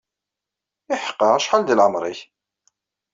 Iḥqa, 0.95 1.27
acḥal 1.35 1.61
deg 1.63 1.75
leɛmer-ik? 1.77 2.19